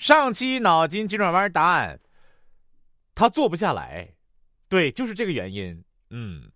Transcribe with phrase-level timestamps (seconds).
[0.00, 2.00] 上期脑筋急转弯答案，
[3.14, 4.14] 他坐不下来，
[4.66, 5.84] 对，就是这个原因。
[6.08, 6.50] 嗯，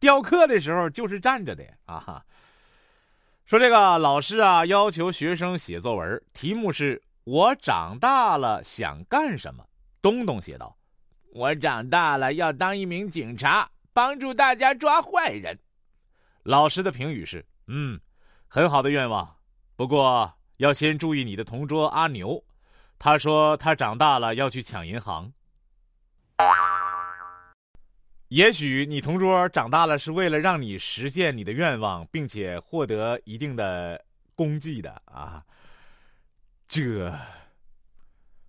[0.00, 2.26] 雕刻的时候就是站着的啊。
[3.46, 9.64] 说这个老师啊，要求学生写作文，题目是我长大了想干什么。
[10.02, 10.76] 东东写道
[11.32, 15.56] ：“我长大了要当一名警察，帮助大家抓坏人。”
[16.42, 18.00] 老师的评语是：“嗯，
[18.48, 19.36] 很好的愿望，
[19.76, 22.38] 不过。”要先注意你的同桌阿牛，
[22.98, 25.32] 他说他长大了要去抢银行。
[28.28, 34.04] 也许你同桌长大了是为了让你实现你的愿望，并且获得一定的
[34.34, 35.42] 功绩的啊。
[36.66, 37.10] 这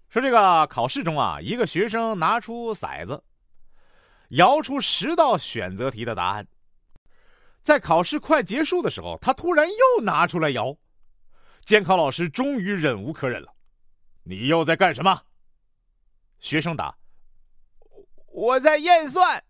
[0.09, 3.23] 说这个考试中啊，一个学生拿出骰子，
[4.31, 6.45] 摇出十道选择题的答案，
[7.61, 10.75] 在考试快结束的时候，他突然又拿出来摇。
[11.71, 13.55] 监考老师终于忍无可忍了，
[14.23, 15.21] 你又在干什么？
[16.37, 16.93] 学生答
[18.27, 19.41] ：“我在验算。”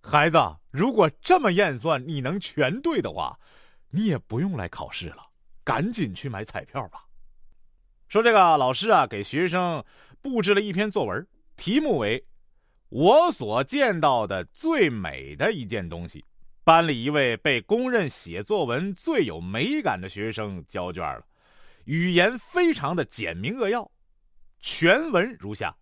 [0.00, 0.38] 孩子，
[0.70, 3.38] 如果这么验算你能全对的话，
[3.90, 5.22] 你也不用来考试了，
[5.62, 7.04] 赶紧去买彩票吧。
[8.08, 9.84] 说这个老师啊，给学生
[10.22, 12.26] 布置了一篇作文，题目为
[12.88, 16.24] “我所见到的最美的一件东西”。
[16.64, 21.22] 班里一位被公认写作文最有美感的学生交卷了，
[21.84, 23.90] 语言非常的简明扼要，
[24.60, 25.76] 全文如下：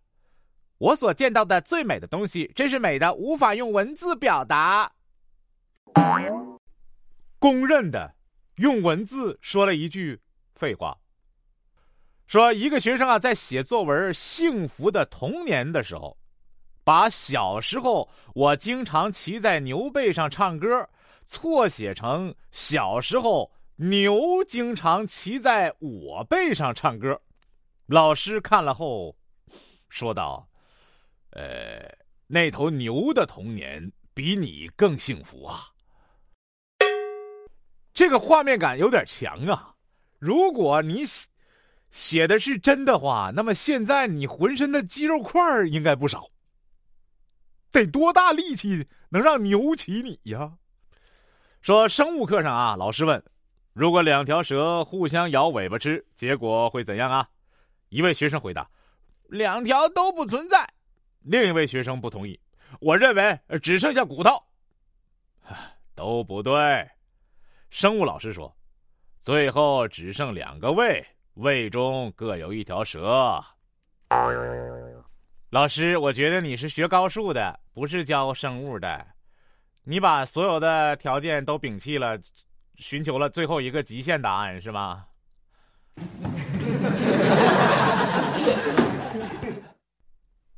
[0.78, 4.92] 我所见到的最美的东西，真是美的无法用文字表达。
[7.38, 8.16] 公认的，
[8.56, 10.20] 用文字说了一句
[10.56, 10.98] 废话。
[12.26, 16.18] 说一个学生啊，在写作文《幸福的童年》的时候。
[16.84, 20.88] 把小时候我经常骑在牛背上唱歌，
[21.24, 27.20] 错写成小时候牛经常骑在我背上唱歌。
[27.86, 29.14] 老师看了后
[29.88, 30.48] 说道
[31.30, 31.88] ：“呃，
[32.26, 35.68] 那头牛的童年比你更幸福啊。”
[37.94, 39.74] 这个画面感有点强啊！
[40.18, 41.28] 如果你写
[41.90, 46.26] 写的是真的话，那么现在你浑身的肌肉块应该不少。
[47.72, 50.52] 得多大力气能让牛骑你呀？
[51.62, 53.22] 说生物课上啊，老师问：
[53.72, 57.28] 如果两条蛇互相摇尾巴吃，结果会怎样啊？
[57.88, 58.68] 一位学生回答：
[59.28, 60.68] 两条都不存在。
[61.20, 62.38] 另一位学生不同意：
[62.80, 64.30] 我认为只剩下骨头。
[65.94, 66.88] 都不对。
[67.70, 68.54] 生物老师说：
[69.20, 73.42] 最后只剩两个胃，胃中各有一条蛇。
[75.50, 79.06] 老师，我觉得你是学高数的，不是教生物的。
[79.84, 82.18] 你把所有的条件都摒弃了，
[82.76, 85.04] 寻求了最后一个极限答案，是吗？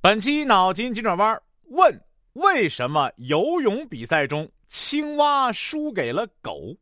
[0.01, 2.05] 本期脑筋急转弯问：
[2.35, 6.77] 为什么游泳比赛中青蛙输给了狗？